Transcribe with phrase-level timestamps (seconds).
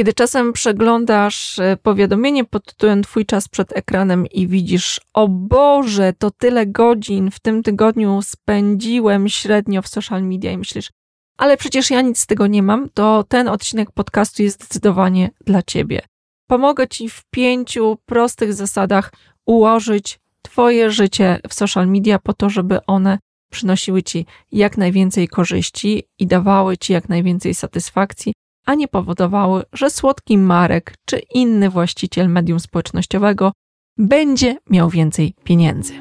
[0.00, 6.12] Kiedy czasem przeglądasz e, powiadomienie pod tytułem Twój czas przed ekranem i widzisz, o Boże,
[6.18, 10.90] to tyle godzin w tym tygodniu spędziłem średnio w social media i myślisz,
[11.38, 15.62] ale przecież ja nic z tego nie mam, to ten odcinek podcastu jest zdecydowanie dla
[15.62, 16.00] Ciebie.
[16.46, 19.12] Pomogę Ci w pięciu prostych zasadach
[19.46, 23.18] ułożyć Twoje życie w social media po to, żeby one
[23.50, 28.32] przynosiły Ci jak najwięcej korzyści i dawały Ci jak najwięcej satysfakcji,
[28.66, 33.52] a nie powodowały, że słodki Marek czy inny właściciel medium społecznościowego
[33.98, 35.92] będzie miał więcej pieniędzy.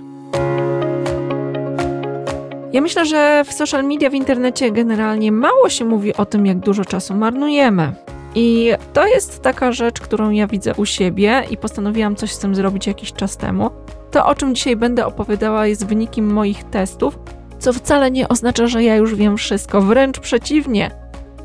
[2.74, 6.60] Ja myślę, że w social media, w internecie generalnie mało się mówi o tym, jak
[6.60, 7.94] dużo czasu marnujemy.
[8.36, 12.56] I to jest taka rzecz, którą ja widzę u siebie i postanowiłam coś z tym
[12.56, 13.70] zrobić jakiś czas temu.
[14.12, 17.20] To, o czym dzisiaj będę opowiadała, jest wynikiem moich testów,
[17.60, 19.82] co wcale nie oznacza, że ja już wiem wszystko.
[19.82, 20.99] Wręcz przeciwnie.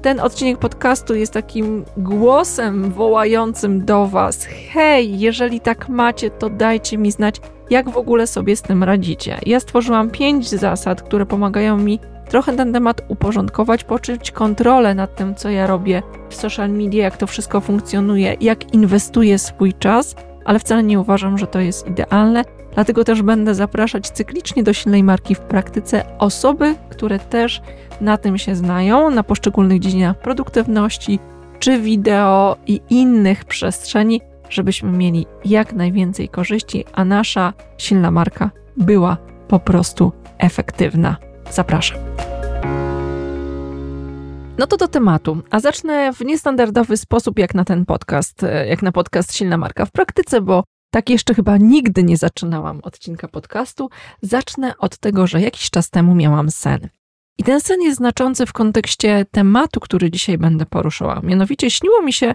[0.04, 6.98] Ten odcinek podcastu jest takim głosem wołającym do Was: hej, jeżeli tak macie, to dajcie
[6.98, 9.38] mi znać, jak w ogóle sobie z tym radzicie.
[9.46, 15.34] Ja stworzyłam pięć zasad, które pomagają mi trochę ten temat uporządkować, poczuć kontrolę nad tym,
[15.34, 20.58] co ja robię w social media, jak to wszystko funkcjonuje, jak inwestuję swój czas, ale
[20.58, 22.44] wcale nie uważam, że to jest idealne.
[22.74, 27.62] Dlatego też będę zapraszać cyklicznie do silnej marki w praktyce osoby, które też
[28.00, 31.18] na tym się znają, na poszczególnych dziedzinach produktywności,
[31.58, 39.16] czy wideo i innych przestrzeni, żebyśmy mieli jak najwięcej korzyści, a nasza silna marka była
[39.48, 41.16] po prostu efektywna.
[41.50, 41.98] Zapraszam.
[44.58, 48.92] No to do tematu, a zacznę w niestandardowy sposób, jak na ten podcast, jak na
[48.92, 50.64] podcast Silna Marka w praktyce, bo
[50.94, 53.90] tak jeszcze chyba nigdy nie zaczynałam odcinka podcastu.
[54.22, 56.88] Zacznę od tego, że jakiś czas temu miałam sen.
[57.38, 61.20] I ten sen jest znaczący w kontekście tematu, który dzisiaj będę poruszała.
[61.22, 62.34] Mianowicie śniło mi się,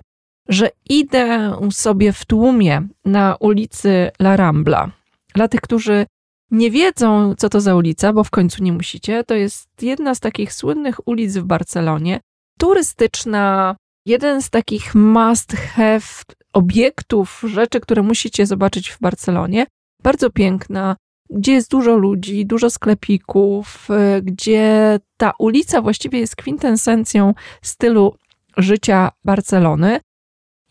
[0.50, 4.92] że idę sobie w tłumie na ulicy La Rambla.
[5.34, 6.06] Dla tych, którzy
[6.52, 10.20] nie wiedzą, co to za ulica, bo w końcu nie musicie, to jest jedna z
[10.20, 12.20] takich słynnych ulic w Barcelonie,
[12.58, 16.24] turystyczna, jeden z takich must have
[16.54, 19.66] obiektów, rzeczy, które musicie zobaczyć w Barcelonie.
[20.04, 20.96] Bardzo piękna,
[21.30, 23.88] gdzie jest dużo ludzi, dużo sklepików,
[24.18, 28.16] y, gdzie ta ulica właściwie jest kwintesencją stylu
[28.58, 30.00] życia Barcelony.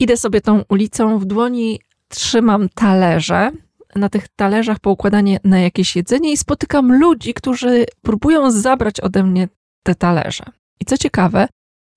[0.01, 3.51] Idę sobie tą ulicą, w dłoni trzymam talerze.
[3.97, 9.49] Na tych talerzach poukładanie na jakieś jedzenie i spotykam ludzi, którzy próbują zabrać ode mnie
[9.83, 10.45] te talerze.
[10.81, 11.49] I co ciekawe,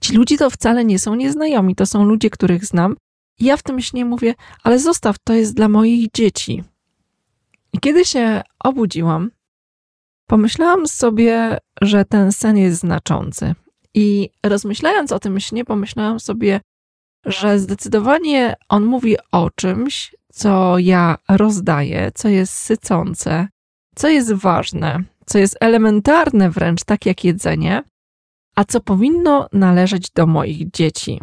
[0.02, 2.96] ci ludzie to wcale nie są nieznajomi, to są ludzie, których znam.
[3.42, 6.64] Ja w tym śnie mówię, ale zostaw, to jest dla moich dzieci.
[7.74, 9.32] I kiedy się obudziłam,
[10.28, 13.56] pomyślałam sobie, że ten sen jest znaczący.
[13.94, 16.62] I rozmyślając o tym śnie, pomyślałam sobie,
[17.26, 23.48] że zdecydowanie on mówi o czymś, co ja rozdaję, co jest sycące,
[23.96, 27.84] co jest ważne, co jest elementarne wręcz, tak jak jedzenie,
[28.56, 31.20] a co powinno należeć do moich dzieci.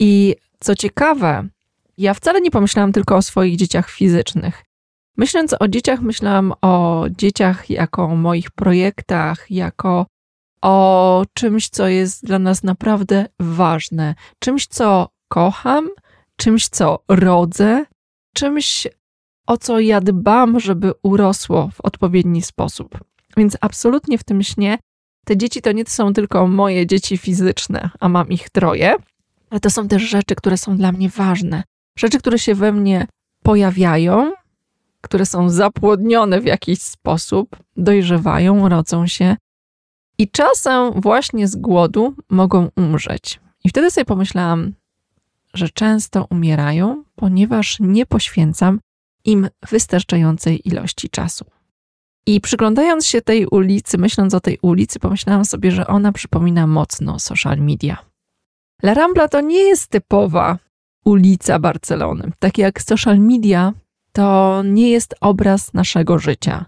[0.00, 1.48] I co ciekawe,
[1.98, 4.64] ja wcale nie pomyślałam tylko o swoich dzieciach fizycznych.
[5.16, 10.06] Myśląc o dzieciach, myślałam o dzieciach jako o moich projektach, jako
[10.62, 15.88] o czymś, co jest dla nas naprawdę ważne, czymś, co kocham,
[16.36, 17.84] czymś, co rodzę,
[18.34, 18.86] czymś,
[19.46, 22.98] o co ja dbam, żeby urosło w odpowiedni sposób.
[23.36, 24.78] Więc absolutnie w tym śnie
[25.24, 28.96] te dzieci to nie są tylko moje dzieci fizyczne, a mam ich troje,
[29.50, 31.62] ale to są też rzeczy, które są dla mnie ważne.
[31.98, 33.06] Rzeczy, które się we mnie
[33.42, 34.32] pojawiają,
[35.00, 39.36] które są zapłodnione w jakiś sposób, dojrzewają, rodzą się
[40.18, 43.40] i czasem właśnie z głodu mogą umrzeć.
[43.64, 44.72] I wtedy sobie pomyślałam,
[45.54, 48.80] że często umierają, ponieważ nie poświęcam
[49.24, 51.44] im wystarczającej ilości czasu.
[52.26, 57.18] I przyglądając się tej ulicy, myśląc o tej ulicy, pomyślałam sobie, że ona przypomina mocno
[57.18, 58.09] social media.
[58.82, 60.58] La Rambla to nie jest typowa
[61.04, 62.32] ulica Barcelony.
[62.38, 63.72] Tak jak social media
[64.12, 66.66] to nie jest obraz naszego życia.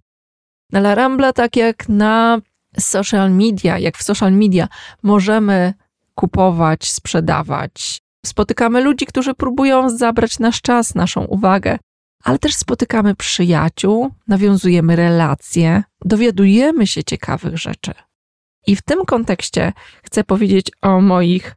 [0.72, 2.38] Na La Rambla, tak jak na
[2.78, 4.68] social media, jak w social media,
[5.02, 5.74] możemy
[6.14, 8.02] kupować, sprzedawać.
[8.26, 11.78] Spotykamy ludzi, którzy próbują zabrać nasz czas, naszą uwagę,
[12.24, 17.92] ale też spotykamy przyjaciół, nawiązujemy relacje, dowiadujemy się ciekawych rzeczy.
[18.66, 19.72] I w tym kontekście
[20.02, 21.54] chcę powiedzieć o moich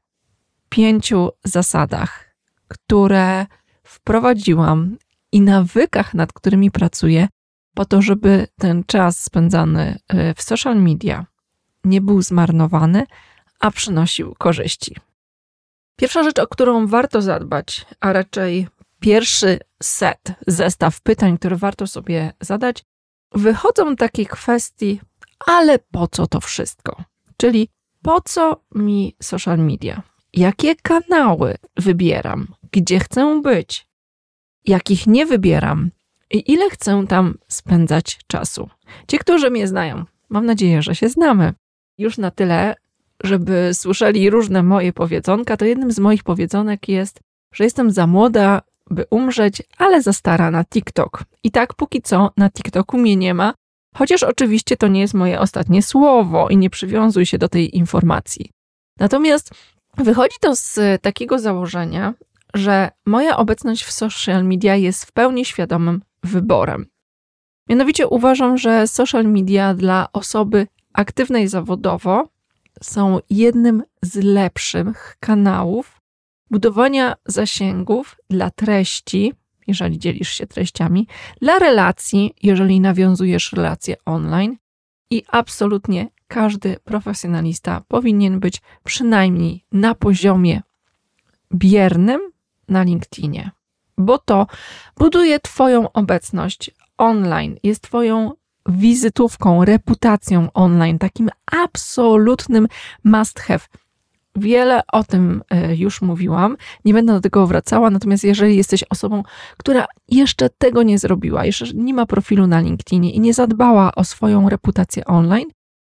[0.75, 2.35] pięciu zasadach,
[2.67, 3.45] które
[3.83, 4.97] wprowadziłam
[5.31, 7.27] i nawykach, nad którymi pracuję,
[7.73, 11.25] po to, żeby ten czas spędzany e, w social media
[11.83, 13.05] nie był zmarnowany,
[13.59, 14.95] a przynosił korzyści.
[15.95, 18.67] Pierwsza rzecz, o którą warto zadbać, a raczej
[18.99, 22.83] pierwszy set, zestaw pytań, które warto sobie zadać,
[23.31, 25.01] wychodzą takie kwestii,
[25.45, 27.03] ale po co to wszystko?
[27.37, 27.69] Czyli
[28.01, 30.14] po co mi social media?
[30.35, 32.47] Jakie kanały wybieram?
[32.71, 33.87] Gdzie chcę być?
[34.65, 35.91] Jakich nie wybieram?
[36.31, 38.69] I ile chcę tam spędzać czasu?
[39.07, 41.53] Ci, którzy mnie znają, mam nadzieję, że się znamy.
[41.97, 42.75] Już na tyle,
[43.23, 47.19] żeby słyszeli różne moje powiedzonka, to jednym z moich powiedzonek jest,
[47.53, 51.23] że jestem za młoda, by umrzeć, ale za stara na TikTok.
[51.43, 53.53] I tak póki co na TikToku mnie nie ma,
[53.95, 58.51] chociaż oczywiście to nie jest moje ostatnie słowo i nie przywiązuj się do tej informacji.
[58.99, 59.51] Natomiast
[59.97, 62.13] wychodzi to z takiego założenia,
[62.53, 66.85] że moja obecność w social media jest w pełni świadomym wyborem.
[67.69, 72.29] Mianowicie uważam, że social media dla osoby aktywnej zawodowo
[72.83, 76.01] są jednym z lepszych kanałów
[76.51, 79.33] budowania zasięgów dla treści,
[79.67, 81.07] jeżeli dzielisz się treściami,
[81.41, 84.57] dla relacji, jeżeli nawiązujesz relacje online
[85.09, 90.61] i absolutnie każdy profesjonalista powinien być przynajmniej na poziomie
[91.53, 92.21] biernym
[92.69, 93.51] na LinkedInie,
[93.97, 94.47] bo to
[94.97, 98.31] buduje Twoją obecność online, jest Twoją
[98.65, 102.67] wizytówką, reputacją online, takim absolutnym
[103.03, 103.59] must have.
[104.35, 109.23] Wiele o tym e, już mówiłam, nie będę do tego wracała, natomiast jeżeli jesteś osobą,
[109.57, 114.03] która jeszcze tego nie zrobiła, jeszcze nie ma profilu na LinkedInie i nie zadbała o
[114.03, 115.47] swoją reputację online,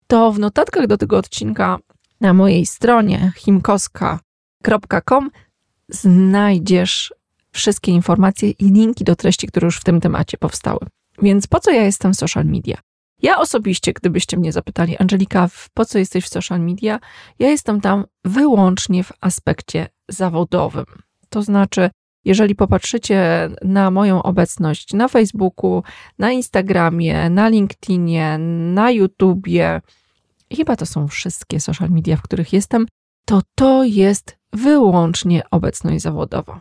[0.06, 1.78] to w notatkach do tego odcinka
[2.20, 5.30] na mojej stronie himkoska.com
[5.88, 7.14] znajdziesz
[7.52, 10.80] wszystkie informacje i linki do treści, które już w tym temacie powstały.
[11.22, 12.76] Więc po co ja jestem w social media?
[13.22, 17.00] Ja osobiście, gdybyście mnie zapytali, Angelika, po co jesteś w social media?
[17.38, 20.86] Ja jestem tam wyłącznie w aspekcie zawodowym.
[21.28, 21.90] To znaczy,
[22.26, 25.82] jeżeli popatrzycie na moją obecność na Facebooku,
[26.18, 28.38] na Instagramie, na LinkedInie,
[28.74, 29.80] na YouTubie,
[30.56, 32.86] chyba to są wszystkie social media, w których jestem,
[33.24, 36.60] to to jest wyłącznie obecność zawodowa.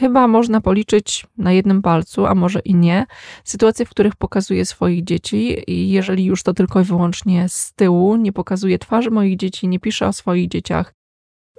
[0.00, 3.06] Chyba można policzyć na jednym palcu, a może i nie,
[3.44, 8.16] sytuacje, w których pokazuję swoich dzieci, i jeżeli już to tylko i wyłącznie z tyłu,
[8.16, 10.94] nie pokazuję twarzy moich dzieci, nie piszę o swoich dzieciach.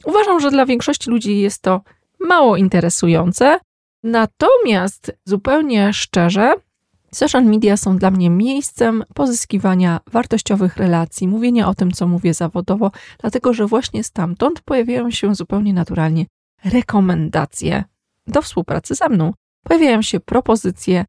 [0.05, 1.81] Uważam, że dla większości ludzi jest to
[2.19, 3.59] mało interesujące,
[4.03, 6.53] natomiast zupełnie szczerze,
[7.11, 12.91] social media są dla mnie miejscem pozyskiwania wartościowych relacji, mówienia o tym, co mówię zawodowo,
[13.19, 16.25] dlatego że właśnie stamtąd pojawiają się zupełnie naturalnie
[16.65, 17.83] rekomendacje
[18.27, 19.33] do współpracy ze mną.
[19.63, 21.05] Pojawiają się propozycje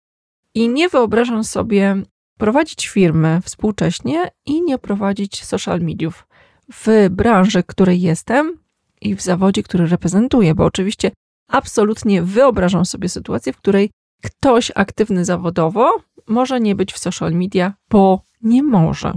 [0.55, 2.03] i nie wyobrażam sobie
[2.39, 6.27] prowadzić firmy współcześnie i nie prowadzić social mediów
[6.73, 8.59] w branży, której jestem
[9.00, 11.11] i w zawodzie, który reprezentuję, bo oczywiście
[11.49, 13.91] absolutnie wyobrażam sobie sytuację, w której
[14.23, 15.97] ktoś aktywny zawodowo
[16.29, 19.12] może nie być w social media, bo nie może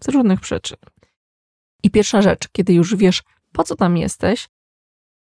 [0.00, 0.78] z różnych przyczyn.
[1.82, 3.22] I pierwsza rzecz, kiedy już wiesz,
[3.52, 4.48] po co tam jesteś,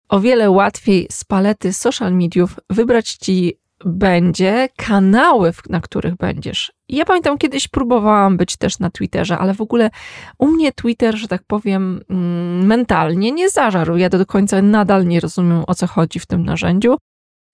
[0.08, 6.72] o wiele łatwiej z palety social mediów wybrać ci będzie kanały, na których będziesz.
[6.88, 9.90] Ja pamiętam, kiedyś próbowałam być też na Twitterze, ale w ogóle
[10.38, 13.96] u mnie Twitter, że tak powiem, mm, mentalnie nie zażarł.
[13.96, 16.96] Ja do końca nadal nie rozumiem, o co chodzi w tym narzędziu.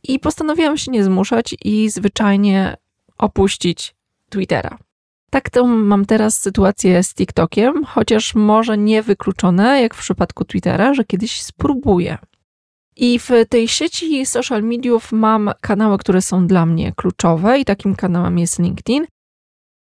[0.02, 2.76] I postanowiłam się nie zmuszać i zwyczajnie
[3.18, 3.94] opuścić
[4.30, 4.78] Twittera.
[5.30, 10.94] Tak to mam teraz sytuację z TikTokiem, chociaż może nie wykluczone, jak w przypadku Twittera,
[10.94, 12.18] że kiedyś spróbuję.
[13.02, 17.94] I w tej sieci social mediów mam kanały, które są dla mnie kluczowe, i takim
[17.94, 19.06] kanałem jest LinkedIn.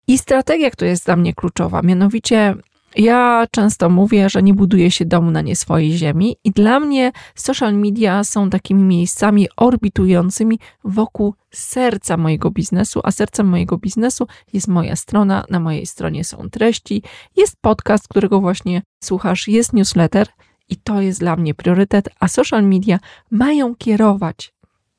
[0.07, 2.55] I strategia, która jest dla mnie kluczowa, mianowicie
[2.95, 7.11] ja często mówię, że nie buduje się domu na nie swojej ziemi, i dla mnie
[7.35, 14.67] social media są takimi miejscami orbitującymi wokół serca mojego biznesu, a sercem mojego biznesu jest
[14.67, 15.43] moja strona.
[15.49, 17.03] Na mojej stronie są treści,
[17.37, 20.27] jest podcast, którego właśnie słuchasz, jest newsletter
[20.71, 22.99] i to jest dla mnie priorytet, a social media
[23.31, 24.53] mają kierować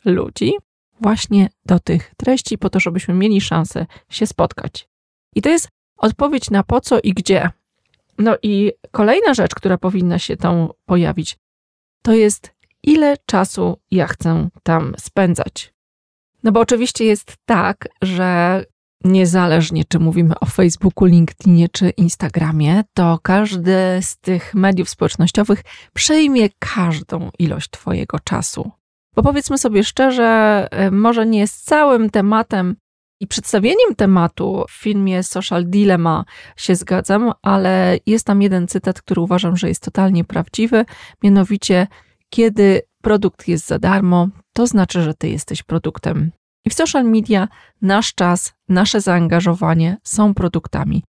[0.04, 0.52] ludzi
[1.00, 4.88] właśnie do tych treści, po to, żebyśmy mieli szansę się spotkać.
[5.34, 7.50] I to jest odpowiedź na po co i gdzie.
[8.18, 11.38] No i kolejna rzecz, która powinna się tam pojawić,
[12.02, 15.74] to jest ile czasu ja chcę tam spędzać.
[16.42, 18.64] No bo oczywiście jest tak, że
[19.04, 25.62] niezależnie czy mówimy o Facebooku, LinkedInie czy Instagramie, to każdy z tych mediów społecznościowych
[25.94, 28.70] przejmie każdą ilość Twojego czasu.
[29.16, 32.76] Bo powiedzmy sobie szczerze, e, może nie z całym tematem
[33.20, 36.24] i przedstawieniem tematu w filmie Social Dilemma
[36.56, 40.84] się zgadzam, ale jest tam jeden cytat, który uważam, że jest totalnie prawdziwy,
[41.22, 41.86] mianowicie
[42.30, 46.32] Kiedy produkt jest za darmo, to znaczy, że ty jesteś produktem.
[46.64, 47.48] I w social media
[47.82, 51.04] nasz czas, nasze zaangażowanie są produktami.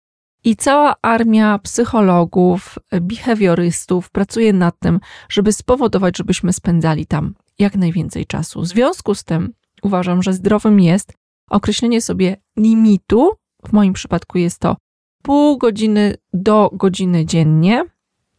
[0.45, 8.27] I cała armia psychologów, behawiorystów pracuje nad tym, żeby spowodować, żebyśmy spędzali tam jak najwięcej
[8.27, 8.61] czasu.
[8.61, 9.53] W związku z tym
[9.83, 11.13] uważam, że zdrowym jest
[11.51, 13.31] określenie sobie limitu.
[13.67, 14.77] W moim przypadku jest to
[15.23, 17.85] pół godziny do godziny dziennie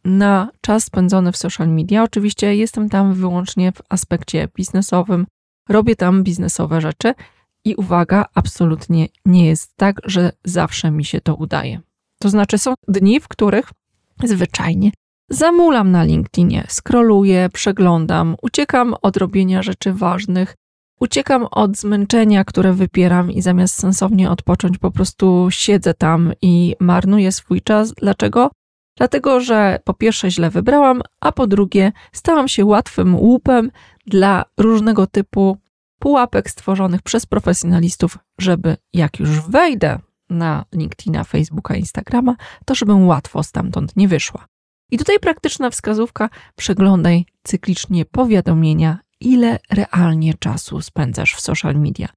[0.06, 2.04] na czas spędzony w social media.
[2.04, 5.26] Oczywiście jestem tam wyłącznie w aspekcie biznesowym,
[5.70, 7.14] robię tam biznesowe rzeczy
[7.66, 11.80] i uwaga, absolutnie nie jest tak, że zawsze mi się to udaje.
[12.20, 13.72] To znaczy, są dni, w których
[14.24, 14.92] zwyczajnie
[15.30, 20.56] zamulam na LinkedInie, scrolluję, przeglądam, uciekam od robienia rzeczy ważnych,
[21.00, 27.32] uciekam od zmęczenia, które wypieram i zamiast sensownie odpocząć, po prostu siedzę tam i marnuję
[27.32, 27.94] swój czas.
[27.94, 28.52] Dlaczego?
[29.00, 33.72] Dlatego, że po pierwsze źle wybrałam, a po drugie stałam się łatwym łupem
[34.08, 35.58] dla różnego typu
[36.00, 43.44] pułapek stworzonych przez profesjonalistów, żeby jak już wejdę na LinkedIna, Facebooka, Instagrama, to żebym łatwo
[43.44, 44.46] stamtąd nie wyszła.
[44.92, 52.08] I tutaj praktyczna wskazówka: przeglądaj cyklicznie powiadomienia, ile realnie czasu spędzasz w social media.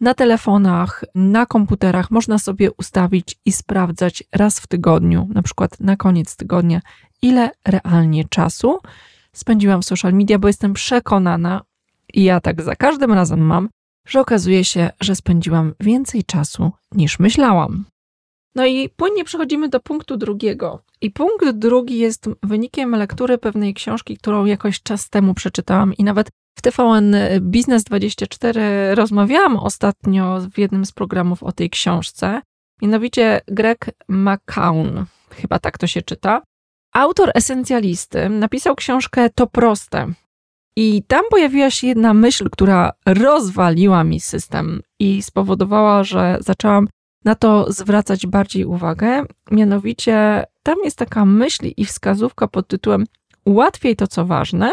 [0.00, 5.96] Na telefonach, na komputerach można sobie ustawić i sprawdzać raz w tygodniu, na przykład na
[5.96, 6.80] koniec tygodnia,
[7.22, 8.78] ile realnie czasu
[9.32, 11.62] spędziłam w social media, bo jestem przekonana,
[12.14, 13.68] i ja tak za każdym razem mam,
[14.08, 17.84] że okazuje się, że spędziłam więcej czasu niż myślałam.
[18.54, 20.82] No i płynnie przechodzimy do punktu drugiego.
[21.00, 26.30] I punkt drugi jest wynikiem lektury pewnej książki, którą jakoś czas temu przeczytałam i nawet
[26.60, 32.42] w TVN Biznes 24 rozmawiałam ostatnio w jednym z programów o tej książce.
[32.82, 36.42] Mianowicie Greg McCown, chyba tak to się czyta.
[36.94, 40.06] Autor esencjalisty napisał książkę To proste.
[40.76, 46.88] I tam pojawiła się jedna myśl, która rozwaliła mi system i spowodowała, że zaczęłam
[47.24, 49.24] na to zwracać bardziej uwagę.
[49.50, 53.04] Mianowicie tam jest taka myśl i wskazówka pod tytułem
[53.46, 54.72] Łatwiej to, co ważne,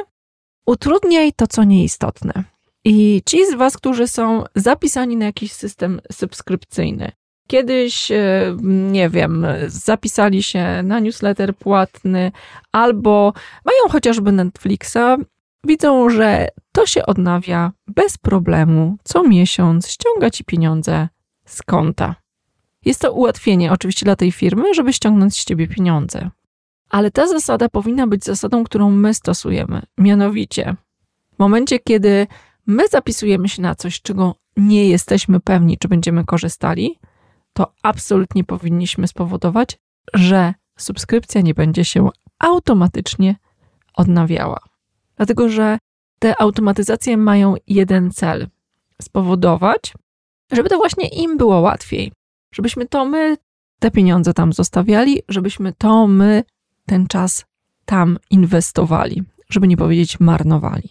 [0.68, 2.44] utrudniaj to, co nieistotne.
[2.86, 7.12] I ci z Was, którzy są zapisani na jakiś system subskrypcyjny,
[7.48, 12.32] kiedyś, e, nie wiem, zapisali się na newsletter płatny
[12.72, 13.34] albo
[13.66, 15.18] mają chociażby Netflixa,
[15.64, 21.08] widzą, że to się odnawia bez problemu co miesiąc, ściąga ci pieniądze
[21.46, 22.16] z konta.
[22.86, 26.30] Jest to ułatwienie oczywiście dla tej firmy, żeby ściągnąć z ciebie pieniądze.
[26.90, 29.82] Ale ta zasada powinna być zasadą, którą my stosujemy.
[29.98, 30.76] Mianowicie,
[31.36, 32.28] w momencie, kiedy
[32.68, 37.00] my zapisujemy się na coś, czego nie jesteśmy pewni, czy będziemy korzystali,
[37.54, 39.78] to absolutnie powinniśmy spowodować,
[40.14, 43.36] że subskrypcja nie będzie się automatycznie
[43.94, 44.60] odnawiała.
[45.16, 45.78] Dlatego, że
[46.20, 48.48] te automatyzacje mają jeden cel:
[49.02, 49.94] spowodować,
[50.52, 52.12] żeby to właśnie im było łatwiej,
[52.54, 53.38] żebyśmy to my
[53.80, 56.44] te pieniądze tam zostawiali, żebyśmy to my
[56.88, 57.46] ten czas
[57.86, 60.90] tam inwestowali, żeby nie powiedzieć marnowali.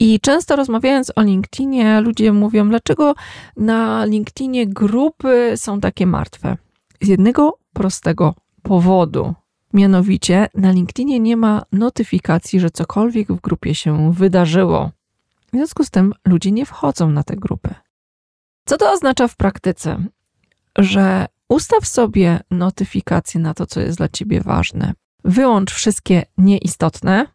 [0.00, 3.14] I często rozmawiając o LinkedInie, ludzie mówią, dlaczego
[3.56, 6.56] na LinkedInie grupy są takie martwe.
[7.00, 9.34] Z jednego prostego powodu.
[9.72, 14.90] Mianowicie na LinkedInie nie ma notyfikacji, że cokolwiek w grupie się wydarzyło.
[15.46, 17.74] W związku z tym ludzie nie wchodzą na te grupy.
[18.64, 20.04] Co to oznacza w praktyce?
[20.78, 24.92] Że ustaw sobie notyfikacje na to, co jest dla ciebie ważne.
[25.28, 27.26] Wyłącz wszystkie nieistotne,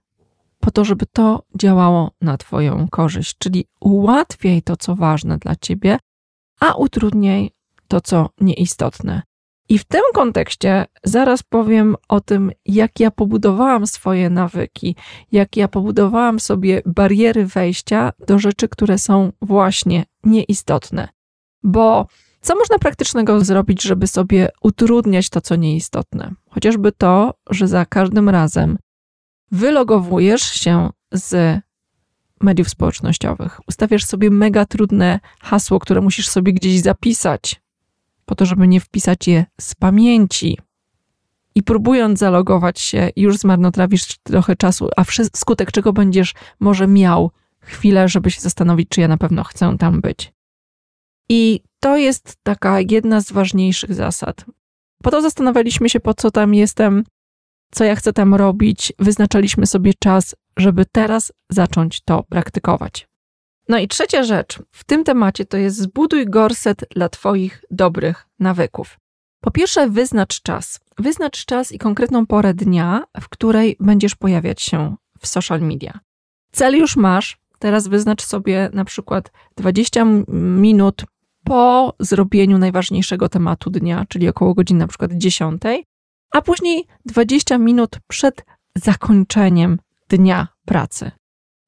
[0.60, 5.98] po to, żeby to działało na Twoją korzyść, czyli ułatwiaj to, co ważne dla Ciebie,
[6.60, 7.52] a utrudniaj
[7.88, 9.22] to, co nieistotne.
[9.70, 14.96] I w tym kontekście zaraz powiem o tym, jak ja pobudowałam swoje nawyki,
[15.32, 21.08] jak ja pobudowałam sobie bariery wejścia do rzeczy, które są właśnie nieistotne.
[21.64, 22.08] Bo
[22.44, 26.34] co można praktycznego zrobić, żeby sobie utrudniać to, co nieistotne?
[26.50, 28.78] Chociażby to, że za każdym razem
[29.52, 31.60] wylogowujesz się z
[32.42, 37.62] mediów społecznościowych, ustawiasz sobie mega trudne hasło, które musisz sobie gdzieś zapisać,
[38.26, 40.58] po to, żeby nie wpisać je z pamięci.
[41.56, 45.04] I próbując zalogować się, już zmarnotrawisz trochę czasu, a
[45.36, 50.02] skutek czego będziesz może miał chwilę, żeby się zastanowić, czy ja na pewno chcę tam
[50.02, 50.34] być.
[51.30, 54.46] I to jest taka jedna z ważniejszych zasad.
[55.04, 57.04] Po to zastanawialiśmy się, po co tam jestem,
[57.72, 58.94] co ja chcę tam robić.
[59.00, 63.08] Wyznaczaliśmy sobie czas, żeby teraz zacząć to praktykować.
[63.70, 69.00] No i trzecia rzecz w tym temacie to jest zbuduj gorset dla Twoich dobrych nawyków.
[69.42, 70.80] Po pierwsze, wyznacz czas.
[70.98, 76.00] Wyznacz czas i konkretną porę dnia, w której będziesz pojawiać się w social media.
[76.52, 81.06] cel już masz, teraz wyznacz sobie na przykład 20 minut
[81.44, 85.62] po zrobieniu najważniejszego tematu dnia, czyli około godziny na przykład 10,
[86.34, 88.46] a później 20 minut przed
[88.76, 91.12] zakończeniem dnia pracy.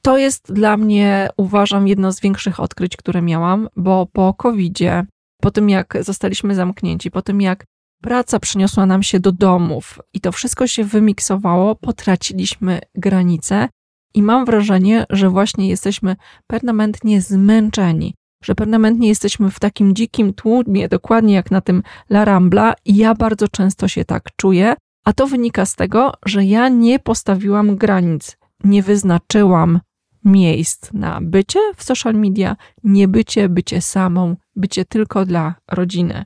[0.01, 5.05] To jest dla mnie, uważam, jedno z większych odkryć, które miałam, bo po COVID-zie,
[5.41, 7.65] po tym jak zostaliśmy zamknięci, po tym jak
[8.01, 13.69] praca przyniosła nam się do domów i to wszystko się wymiksowało, potraciliśmy granice
[14.13, 16.15] i mam wrażenie, że właśnie jesteśmy
[16.47, 18.13] permanentnie zmęczeni,
[18.45, 23.15] że permanentnie jesteśmy w takim dzikim tłumie, dokładnie jak na tym La Rambla i ja
[23.15, 24.75] bardzo często się tak czuję,
[25.05, 29.79] a to wynika z tego, że ja nie postawiłam granic, nie wyznaczyłam
[30.25, 36.25] miejsc na bycie w social media, nie bycie, bycie samą, bycie tylko dla rodziny.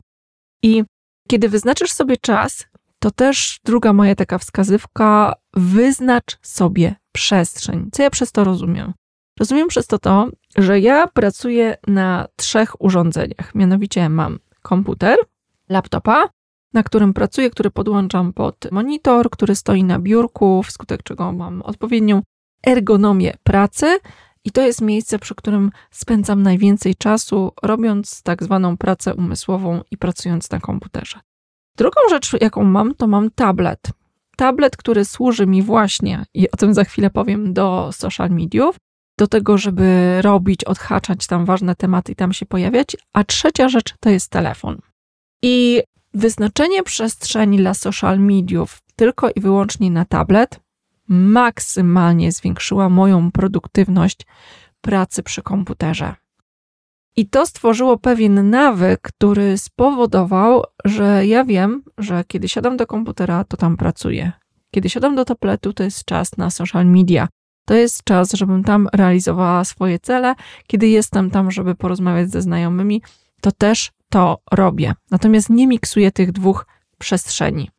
[0.63, 0.83] I
[1.27, 2.67] kiedy wyznaczysz sobie czas,
[2.99, 7.89] to też druga moja taka wskazywka, wyznacz sobie przestrzeń.
[7.91, 8.93] Co ja przez to rozumiem?
[9.39, 10.27] Rozumiem przez to to,
[10.58, 13.56] że ja pracuję na trzech urządzeniach.
[13.56, 15.18] Mianowicie mam komputer,
[15.70, 16.29] laptopa,
[16.74, 22.22] na którym pracuję, który podłączam pod monitor, który stoi na biurku, wskutek czego mam odpowiednią
[22.68, 24.00] ergonomię pracy.
[24.44, 29.98] I to jest miejsce, przy którym spędzam najwięcej czasu, robiąc tak zwaną pracę umysłową i
[29.98, 31.20] pracując na komputerze.
[31.77, 33.79] Drugą rzecz, jaką mam, to mam tablet.
[34.36, 38.77] Tablet, który służy mi właśnie, i o tym za chwilę powiem, do social mediów,
[39.19, 42.97] do tego, żeby robić, odhaczać tam ważne tematy i tam się pojawiać.
[43.13, 44.77] A trzecia rzecz to jest telefon.
[45.41, 45.81] I
[46.13, 50.59] wyznaczenie przestrzeni dla social mediów tylko i wyłącznie na tablet
[51.07, 54.17] maksymalnie zwiększyła moją produktywność
[54.81, 56.15] pracy przy komputerze.
[57.15, 63.43] I to stworzyło pewien nawyk, który spowodował, że ja wiem, że kiedy siadam do komputera,
[63.43, 64.31] to tam pracuję.
[64.71, 67.27] Kiedy siadam do tabletu, to jest czas na social media.
[67.69, 70.35] To jest czas, żebym tam realizowała swoje cele.
[70.67, 73.01] Kiedy jestem tam, żeby porozmawiać ze znajomymi,
[73.41, 74.94] to też to robię.
[75.11, 76.65] Natomiast nie miksuję tych dwóch
[76.98, 77.70] przestrzeni.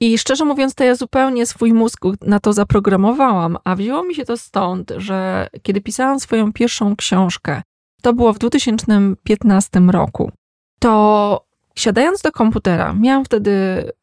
[0.00, 4.24] I szczerze mówiąc, to ja zupełnie swój mózg na to zaprogramowałam, a wzięło mi się
[4.24, 7.62] to stąd, że kiedy pisałam swoją pierwszą książkę,
[8.02, 10.32] to było w 2015 roku,
[10.80, 13.52] to siadając do komputera, miałam wtedy,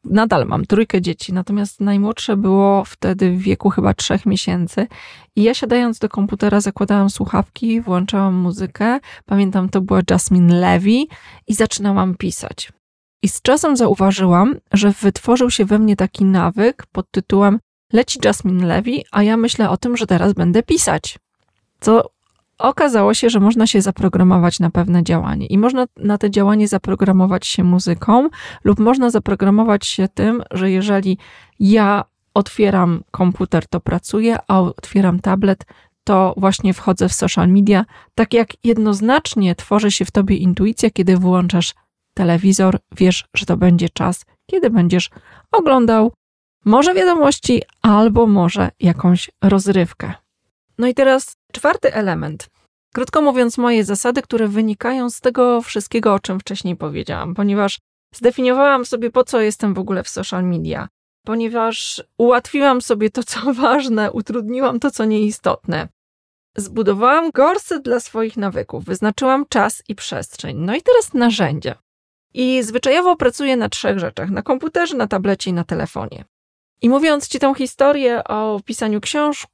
[0.04, 4.86] nadal mam trójkę dzieci, natomiast najmłodsze było wtedy w wieku chyba trzech miesięcy.
[5.36, 9.00] I ja siadając do komputera, zakładałam słuchawki, włączałam muzykę.
[9.26, 11.04] Pamiętam, to była Jasmine Levy
[11.46, 12.72] i zaczynałam pisać.
[13.22, 17.58] I z czasem zauważyłam, że wytworzył się we mnie taki nawyk pod tytułem
[17.92, 21.18] Leci Jasmine Levy, a ja myślę o tym, że teraz będę pisać.
[21.80, 22.10] Co
[22.58, 27.46] okazało się, że można się zaprogramować na pewne działanie i można na te działanie zaprogramować
[27.46, 28.28] się muzyką,
[28.64, 31.18] lub można zaprogramować się tym, że jeżeli
[31.60, 35.64] ja otwieram komputer, to pracuję, a otwieram tablet,
[36.04, 37.84] to właśnie wchodzę w social media.
[38.14, 41.74] Tak jak jednoznacznie tworzy się w tobie intuicja, kiedy włączasz
[42.14, 45.10] telewizor, wiesz, że to będzie czas, kiedy będziesz
[45.52, 46.12] oglądał
[46.64, 50.12] może wiadomości, albo może jakąś rozrywkę.
[50.78, 52.48] No i teraz czwarty element.
[52.94, 57.78] Krótko mówiąc, moje zasady, które wynikają z tego wszystkiego, o czym wcześniej powiedziałam, ponieważ
[58.14, 60.88] zdefiniowałam sobie, po co jestem w ogóle w social media,
[61.26, 65.88] ponieważ ułatwiłam sobie to, co ważne, utrudniłam to, co nieistotne.
[66.56, 70.56] Zbudowałam gorset dla swoich nawyków, wyznaczyłam czas i przestrzeń.
[70.58, 71.74] No i teraz narzędzia.
[72.34, 76.24] I zwyczajowo pracuję na trzech rzeczach: na komputerze, na tablecie i na telefonie.
[76.82, 79.48] I mówiąc ci tę historię o pisaniu książki,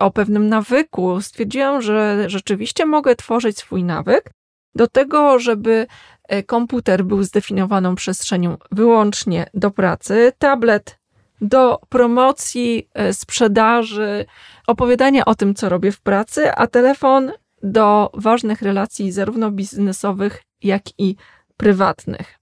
[0.00, 4.30] o pewnym nawyku, stwierdziłam, że rzeczywiście mogę tworzyć swój nawyk
[4.74, 5.86] do tego, żeby
[6.28, 10.98] e, komputer był zdefiniowaną przestrzenią wyłącznie do pracy, tablet
[11.40, 14.26] do promocji, e, sprzedaży,
[14.66, 20.82] opowiadania o tym, co robię w pracy, a telefon do ważnych relacji, zarówno biznesowych, jak
[20.98, 21.16] i
[21.56, 22.37] prywatnych.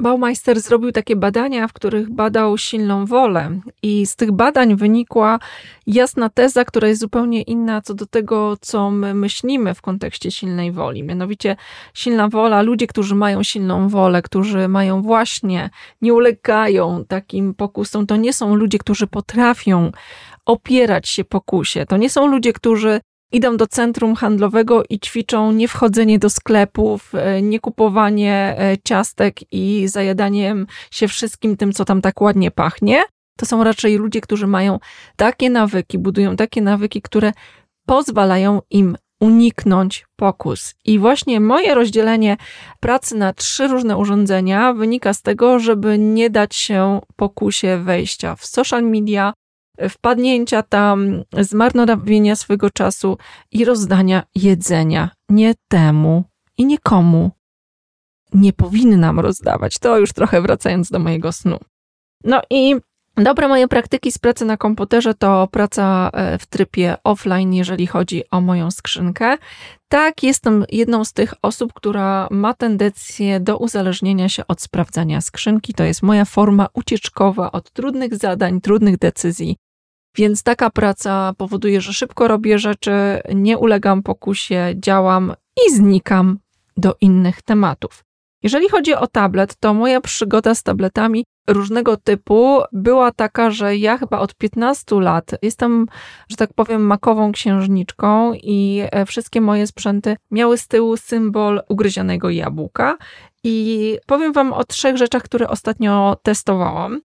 [0.00, 5.38] Baumeister zrobił takie badania, w których badał silną wolę, i z tych badań wynikła
[5.86, 10.72] jasna teza, która jest zupełnie inna co do tego, co my myślimy w kontekście silnej
[10.72, 11.02] woli.
[11.02, 11.56] Mianowicie,
[11.94, 15.70] silna wola, ludzie, którzy mają silną wolę, którzy mają właśnie,
[16.02, 19.92] nie ulegają takim pokusom, to nie są ludzie, którzy potrafią
[20.46, 21.86] opierać się pokusie.
[21.86, 23.00] To nie są ludzie, którzy
[23.34, 29.52] idą do centrum handlowego i ćwiczą nie wchodzenie do sklepów, e, nie kupowanie e, ciastek
[29.52, 33.02] i zajadaniem się wszystkim tym, co tam tak ładnie pachnie.
[33.38, 34.78] To są raczej ludzie, którzy mają
[35.16, 37.32] takie nawyki, budują takie nawyki, które
[37.86, 40.74] pozwalają im uniknąć pokus.
[40.84, 42.36] I właśnie moje rozdzielenie
[42.80, 48.46] pracy na trzy różne urządzenia wynika z tego, żeby nie dać się pokusie wejścia w
[48.46, 49.32] social media,
[49.90, 53.18] wpadnięcia tam, zmarnowania swojego czasu
[53.52, 56.24] i rozdania jedzenia nie temu
[56.58, 57.30] i nikomu
[58.32, 59.78] nie powinnam rozdawać.
[59.78, 61.58] To już trochę wracając do mojego snu.
[62.24, 62.76] No i
[63.16, 68.22] Dobre moje praktyki z pracy na komputerze to praca e, w trybie offline, jeżeli chodzi
[68.30, 69.36] o moją skrzynkę.
[69.88, 75.74] Tak, jestem jedną z tych osób, która ma tendencję do uzależnienia się od sprawdzania skrzynki.
[75.74, 79.56] To jest moja forma ucieczkowa od trudnych zadań, trudnych decyzji.
[80.16, 82.92] Więc taka praca powoduje, że szybko robię rzeczy,
[83.34, 85.34] nie ulegam pokusie, działam
[85.66, 86.38] i znikam
[86.76, 88.04] do innych tematów.
[88.42, 93.98] Jeżeli chodzi o tablet, to moja przygoda z tabletami różnego typu była taka, że ja
[93.98, 95.86] chyba od 15 lat jestem,
[96.28, 102.30] że tak powiem, makową księżniczką i e, wszystkie moje sprzęty miały z tyłu symbol ugryzionego
[102.30, 102.96] jabłka.
[103.44, 107.00] I powiem Wam o trzech rzeczach, które ostatnio testowałam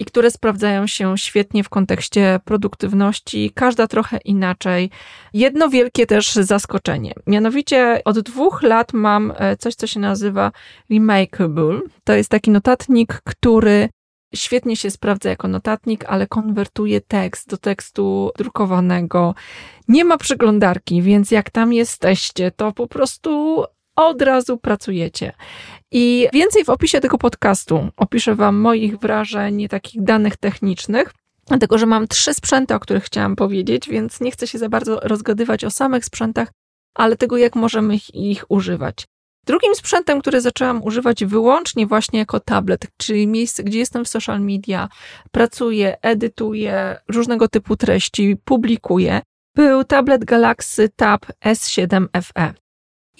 [0.00, 4.90] i które sprawdzają się świetnie w kontekście produktywności, każda trochę inaczej.
[5.32, 7.12] Jedno wielkie też zaskoczenie.
[7.26, 10.52] Mianowicie od dwóch lat mam e, coś, co się nazywa
[10.90, 11.80] Remakeable.
[12.04, 13.88] To jest taki notatnik, który
[14.34, 19.34] świetnie się sprawdza jako notatnik, ale konwertuje tekst do tekstu drukowanego.
[19.88, 23.64] Nie ma przeglądarki, więc jak tam jesteście, to po prostu
[23.96, 25.32] od razu pracujecie.
[25.90, 31.12] I więcej w opisie tego podcastu opiszę Wam moich wrażeń, takich danych technicznych.
[31.46, 35.00] Dlatego, że mam trzy sprzęty, o których chciałam powiedzieć, więc nie chcę się za bardzo
[35.00, 36.48] rozgadywać o samych sprzętach,
[36.94, 39.06] ale tego, jak możemy ich, ich używać.
[39.46, 44.40] Drugim sprzętem, który zaczęłam używać wyłącznie właśnie jako tablet, czyli miejsce, gdzie jestem w social
[44.40, 44.88] media,
[45.30, 49.20] pracuję, edytuję różnego typu treści, publikuję,
[49.56, 52.54] był tablet Galaxy Tab S7 FE.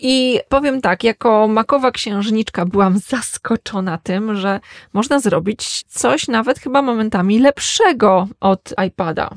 [0.04, 4.60] I powiem tak, jako makowa księżniczka byłam zaskoczona tym, że
[4.92, 9.30] można zrobić coś nawet chyba momentami lepszego od iPada.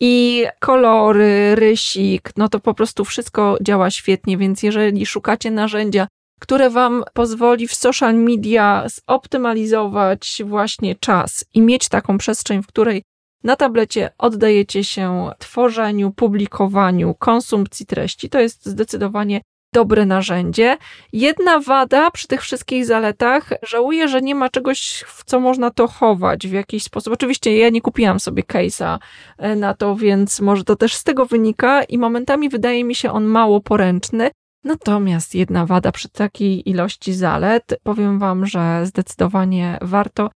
[0.00, 6.08] I kolory, rysik, no to po prostu wszystko działa świetnie, więc jeżeli szukacie narzędzia,
[6.40, 13.02] które Wam pozwoli w social media zoptymalizować właśnie czas i mieć taką przestrzeń, w której
[13.44, 19.40] na tablecie oddajecie się tworzeniu, publikowaniu, konsumpcji treści, to jest zdecydowanie
[19.72, 20.76] dobre narzędzie.
[21.12, 25.88] Jedna wada przy tych wszystkich zaletach, żałuję, że nie ma czegoś, w co można to
[25.88, 27.12] chować w jakiś sposób.
[27.12, 28.98] Oczywiście ja nie kupiłam sobie case'a
[29.38, 33.12] e, na to, więc może to też z tego wynika i momentami wydaje mi się
[33.12, 34.30] on mało poręczny.
[34.64, 40.30] Natomiast jedna wada przy takiej ilości zalet, powiem Wam, że zdecydowanie warto.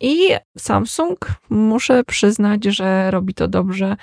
[0.00, 0.18] I
[0.58, 1.18] Samsung,
[1.50, 3.96] muszę przyznać, że robi to dobrze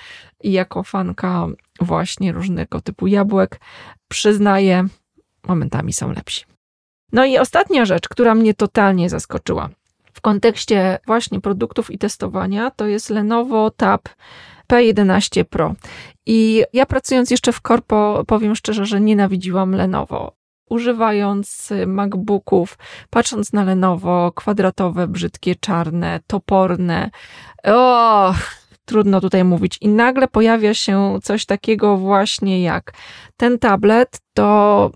[0.44, 1.48] i jako fanka
[1.82, 3.60] właśnie różnego typu jabłek,
[4.08, 4.88] przyznaję,
[5.48, 6.46] momentami są lepsi.
[7.12, 9.70] No i ostatnia rzecz, która mnie totalnie zaskoczyła
[10.14, 14.10] w kontekście właśnie produktów i testowania, to jest Lenovo Tab
[14.72, 15.74] P11 Pro.
[16.26, 20.32] I ja pracując jeszcze w korpo, powiem szczerze, że nienawidziłam Lenovo.
[20.70, 22.78] Używając MacBooków,
[23.10, 27.10] patrząc na Lenovo, kwadratowe, brzydkie, czarne, toporne.
[27.64, 28.34] O,
[28.86, 29.78] trudno tutaj mówić.
[29.82, 32.94] I nagle pojawia się coś takiego właśnie jak
[33.38, 34.92] ten tablet, to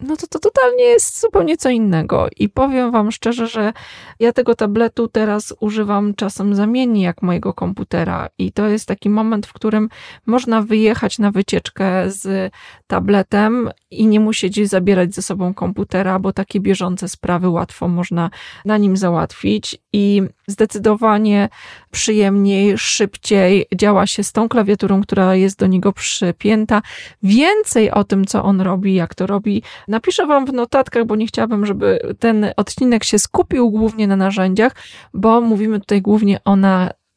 [0.00, 2.28] no to to totalnie jest zupełnie co innego.
[2.36, 3.72] I powiem Wam szczerze, że
[4.20, 8.28] ja tego tabletu teraz używam czasem zamiennie jak mojego komputera.
[8.38, 9.88] I to jest taki moment, w którym
[10.26, 12.52] można wyjechać na wycieczkę z
[12.86, 18.30] tabletem i nie musieć zabierać ze sobą komputera, bo takie bieżące sprawy łatwo można
[18.64, 19.78] na nim załatwić.
[19.92, 21.48] I zdecydowanie
[21.90, 26.82] przyjemniej, szybciej działa się z tą klawiaturą, która jest do niego przypięta.
[27.22, 31.26] Więcej o tym, co on robi, jak to robi, napiszę Wam w notatkach, bo nie
[31.26, 34.76] chciałabym, żeby ten odcinek się skupił głównie na narzędziach,
[35.14, 36.56] bo mówimy tutaj głównie o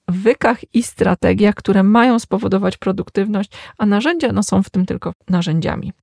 [0.10, 5.94] nawykach i strategiach, które mają spowodować produktywność, a narzędzia no, są w tym tylko narzędziami.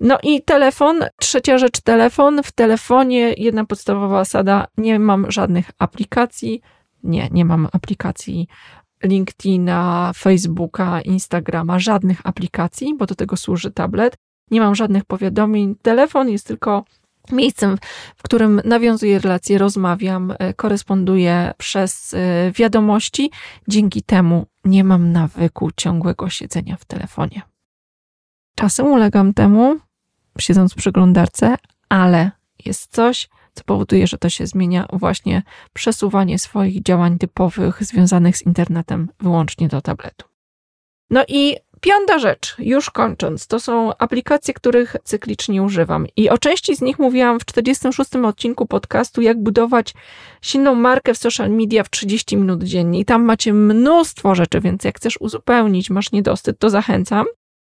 [0.00, 2.42] No i telefon, trzecia rzecz, telefon.
[2.42, 6.60] W telefonie jedna podstawowa zasada, nie mam żadnych aplikacji.
[7.02, 8.48] Nie, nie mam aplikacji
[9.02, 14.16] LinkedIna, Facebooka, Instagrama, żadnych aplikacji, bo do tego służy tablet.
[14.50, 15.74] Nie mam żadnych powiadomień.
[15.82, 16.84] Telefon jest tylko
[17.32, 17.78] miejscem,
[18.16, 23.30] w którym nawiązuję relacje, rozmawiam, e, koresponduję przez e, wiadomości.
[23.68, 27.42] Dzięki temu nie mam nawyku ciągłego siedzenia w telefonie.
[28.54, 29.76] Czasem ulegam temu,
[30.38, 31.54] siedząc w przeglądarce,
[31.88, 32.30] ale
[32.64, 38.46] jest coś, co powoduje, że to się zmienia, właśnie przesuwanie swoich działań typowych związanych z
[38.46, 40.26] internetem wyłącznie do tabletu.
[41.10, 46.06] No i Piąta rzecz, już kończąc, to są aplikacje, których cyklicznie używam.
[46.16, 49.94] I o części z nich mówiłam w 46 odcinku podcastu, jak budować
[50.42, 53.00] silną markę w social media w 30 minut dziennie.
[53.00, 57.26] I tam macie mnóstwo rzeczy, więc jak chcesz uzupełnić, masz niedosyt, to zachęcam.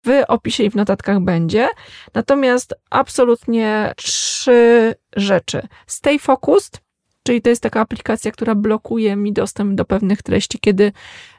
[0.06, 1.68] W opisie i w notatkach będzie.
[2.14, 5.68] Natomiast absolutnie trzy rzeczy.
[5.86, 6.81] Stay focused,
[7.22, 10.92] czyli to jest taka aplikacja, która blokuje mi dostęp do pewnych treści, kiedy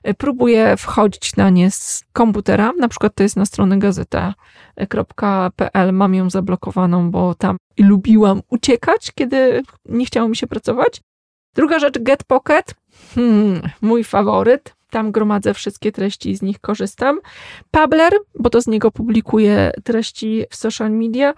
[0.04, 2.72] e, próbuję wchodzić na nie z komputera.
[2.80, 5.14] Na przykład to jest na stronę gazeta.pl.
[5.94, 11.02] Mam ją zablokowaną, bo tam lubiłam uciekać, kiedy nie chciało mi się pracować.
[11.56, 12.76] Druga rzecz, Get Pocket.
[13.16, 14.76] Hmm, mój faworyt.
[14.90, 17.20] Tam gromadzę wszystkie treści i z nich korzystam.
[17.72, 21.34] Pabler, bo to z niego publikuję treści w social media.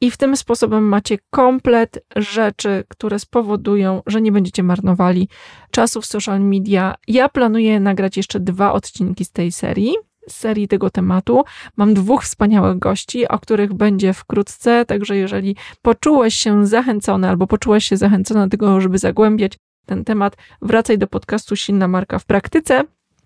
[0.00, 5.28] I w tym sposobem macie komplet rzeczy, które spowodują, że nie będziecie marnowali
[5.70, 6.94] czasu w social media.
[7.08, 9.94] Ja planuję nagrać jeszcze dwa odcinki z tej serii
[10.28, 11.44] z serii tego tematu.
[11.76, 17.84] Mam dwóch wspaniałych gości, o których będzie wkrótce, także jeżeli poczułeś się zachęcony albo poczułeś
[17.84, 22.84] się zachęcona do tego, żeby zagłębiać ten temat, wracaj do podcastu Silna Marka w praktyce,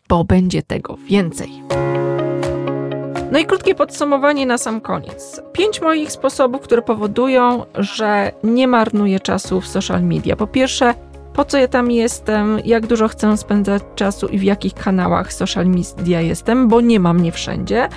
[0.08, 1.50] bo będzie tego więcej.
[3.34, 5.42] No i krótkie podsumowanie na sam koniec.
[5.52, 10.36] Pięć moich sposobów, które powodują, że nie marnuję czasu w social media.
[10.36, 10.94] Po pierwsze,
[11.32, 15.66] po co ja tam jestem, jak dużo chcę spędzać czasu i w jakich kanałach social
[15.66, 17.88] media jestem, bo nie mam mnie wszędzie.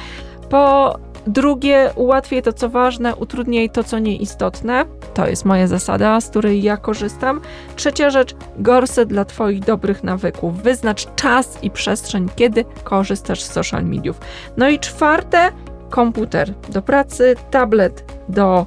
[0.49, 0.95] Po
[1.27, 4.85] drugie, ułatwiaj to, co ważne, utrudniaj to, co nieistotne.
[5.13, 7.41] To jest moja zasada, z której ja korzystam.
[7.75, 10.61] Trzecia rzecz, gorset dla Twoich dobrych nawyków.
[10.63, 14.19] Wyznacz czas i przestrzeń, kiedy korzystasz z social mediów.
[14.57, 15.51] No i czwarte,
[15.89, 18.65] komputer do pracy, tablet do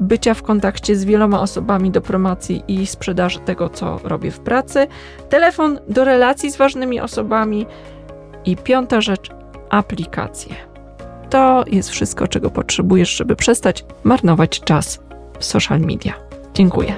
[0.00, 4.86] bycia w kontakcie z wieloma osobami do promocji i sprzedaży tego, co robię w pracy,
[5.28, 7.66] telefon do relacji z ważnymi osobami
[8.44, 9.30] i piąta rzecz,
[9.70, 10.67] aplikacje.
[11.30, 15.00] To jest wszystko, czego potrzebujesz, żeby przestać marnować czas
[15.38, 16.12] w social media.
[16.54, 16.94] Dziękuję.